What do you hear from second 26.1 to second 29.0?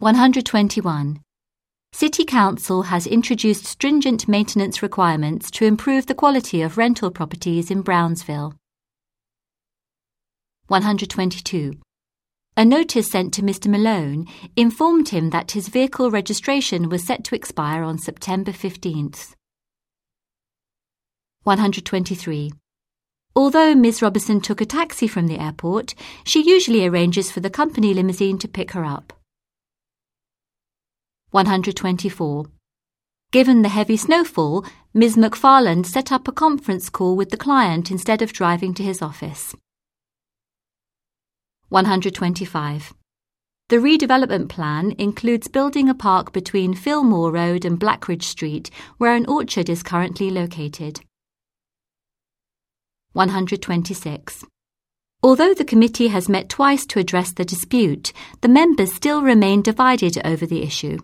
she usually arranges for the company limousine to pick her